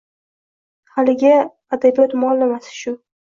Haligi 0.95 1.33
adabiyot 1.77 2.17
muallimasi 2.23 2.75
shu. 2.81 2.97